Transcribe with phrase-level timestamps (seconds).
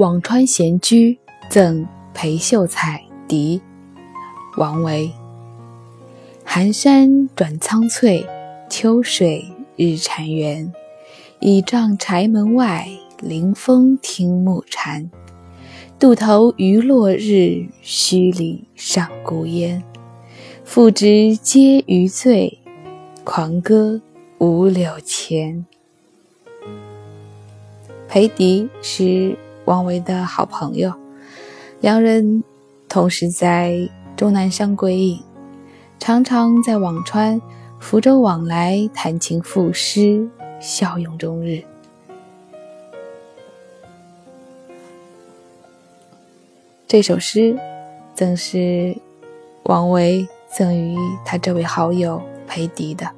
[0.00, 1.18] 辋川闲居
[1.50, 3.60] 赠裴秀才笛，
[4.56, 5.12] 王维。
[6.42, 8.26] 寒山转苍翠，
[8.70, 9.44] 秋水
[9.76, 10.72] 日潺湲。
[11.40, 12.88] 倚杖柴门外，
[13.20, 15.10] 临风听暮蝉。
[15.98, 19.84] 渡头余落日，墟里上孤烟。
[20.64, 22.58] 复值皆余醉，
[23.22, 24.00] 狂歌
[24.38, 25.66] 五柳前。
[28.08, 30.92] 裴迪是王维的好朋友，
[31.80, 32.42] 两人
[32.88, 35.22] 同时在终南山归隐，
[35.98, 37.40] 常常在辋川
[37.78, 40.28] 福州往来谈情赋诗，
[40.60, 41.62] 笑拥终日。
[46.88, 47.56] 这首诗
[48.16, 48.96] 正是
[49.62, 53.08] 王维赠予他这位好友裴迪的。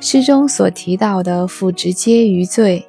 [0.00, 2.84] 诗中所提到的“赋值皆余醉”。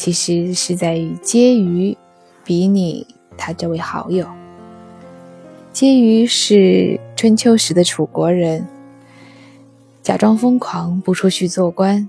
[0.00, 1.94] 其实是在与婕妤
[2.42, 3.06] 比拟
[3.36, 4.26] 他这位好友。
[5.74, 8.66] 婕妤是春秋时的楚国人，
[10.02, 12.08] 假装疯狂不出去做官。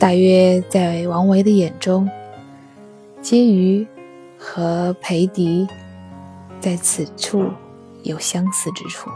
[0.00, 2.10] 大约在王维的眼中，
[3.22, 3.86] 婕妤
[4.36, 5.64] 和裴迪
[6.58, 7.48] 在此处
[8.02, 9.08] 有相似之处。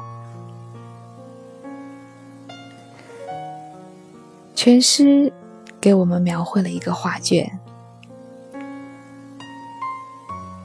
[4.55, 5.33] 全诗。
[5.81, 7.59] 给我们描绘了一个画卷。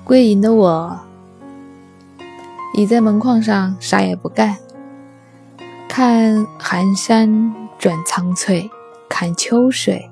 [0.03, 0.99] 归隐的我，
[2.75, 4.57] 倚在门框上，啥也不干，
[5.87, 8.69] 看寒山转苍翠，
[9.07, 10.09] 看秋水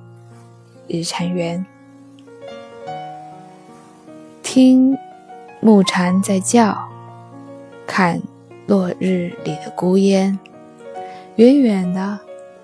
[0.88, 1.66] 日潺湲，
[4.42, 4.98] 听
[5.60, 6.88] 木蝉在叫，
[7.86, 8.22] 看
[8.68, 10.40] 落日里的孤烟，
[11.36, 12.20] 远远的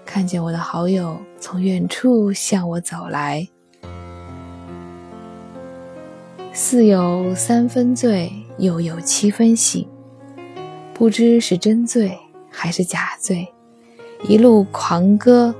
[0.07, 1.19] 看见我的好友。
[1.39, 3.47] 从远处向我走来，
[6.51, 9.87] 似有三分醉，又有七分醒，
[10.95, 12.17] 不知是真醉
[12.49, 13.47] 还是假醉，
[14.23, 15.53] 一路狂歌。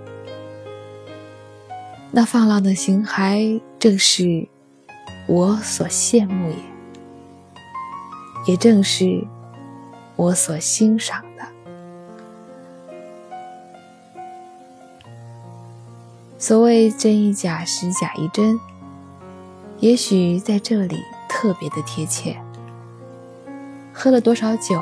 [2.10, 4.48] 那放浪的形骸，正是
[5.28, 6.58] 我所羡慕也，
[8.48, 9.24] 也正是
[10.16, 11.24] 我所欣赏
[16.48, 18.58] 所谓真亦假，实假亦真，
[19.82, 22.40] 也许在这里特别的贴切。
[23.94, 24.82] 喝了多少酒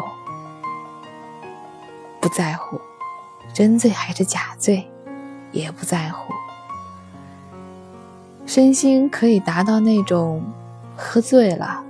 [2.21, 2.79] 不在乎，
[3.51, 4.87] 真醉还是假醉
[5.51, 6.31] 也不在乎，
[8.45, 10.43] 身心可以达到那种
[10.95, 11.83] 喝醉了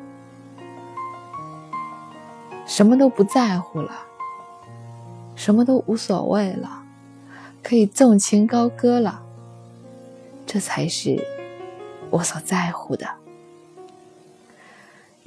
[2.65, 3.91] 什么都不在乎了，
[5.35, 6.83] 什么都无所谓了，
[7.61, 9.23] 可以纵情高歌了。
[10.55, 11.21] 这才是
[12.09, 13.05] 我所在乎的。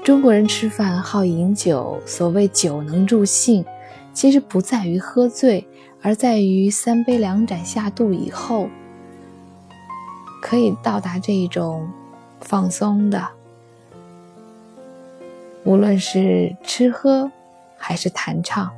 [0.02, 3.62] 中国人吃饭好饮酒，所谓酒能助兴，
[4.14, 5.68] 其实不在于喝醉，
[6.00, 8.70] 而在于三杯两盏下肚以后，
[10.40, 11.86] 可以到达这一种
[12.40, 13.28] 放松的，
[15.62, 17.30] 无论是吃喝
[17.76, 18.72] 还是弹唱，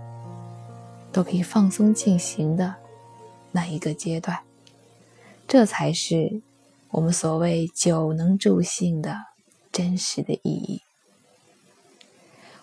[1.12, 2.74] 都可以放松进行的
[3.52, 4.36] 那一个阶段。
[5.50, 6.42] 这才是
[6.92, 9.16] 我们所谓酒能助兴的
[9.72, 10.80] 真实的意义。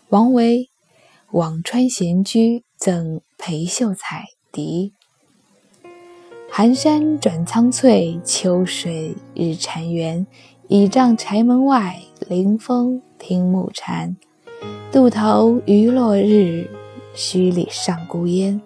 [0.08, 0.70] 王维
[1.38, 4.94] 《辋川闲居赠裴秀才笛》：
[6.50, 10.26] 寒山转苍翠，秋水日潺湲。
[10.70, 14.16] 倚杖柴门外，临风听暮蝉。
[14.94, 16.70] 渡头余落日，
[17.14, 18.62] 墟里上孤烟。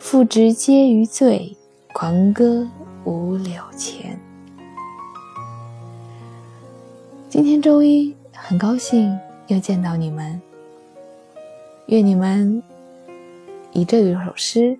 [0.00, 1.56] 复值皆余醉，
[1.92, 2.68] 狂歌。
[3.04, 4.18] 五柳前。
[7.28, 9.18] 今天周一，很高兴
[9.48, 10.40] 又见到你们。
[11.86, 12.62] 愿你们
[13.72, 14.78] 以这一首诗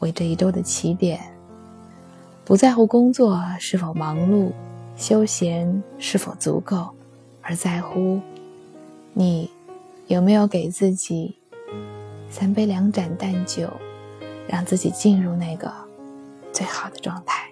[0.00, 1.20] 为这一周的起点，
[2.44, 4.50] 不在乎工作是否忙碌，
[4.96, 6.88] 休闲是否足够，
[7.42, 8.20] 而在乎
[9.12, 9.48] 你
[10.08, 11.36] 有没有给自己
[12.28, 13.70] 三杯两盏淡酒，
[14.48, 15.72] 让自己进入那个。
[16.52, 17.45] 最好的状态。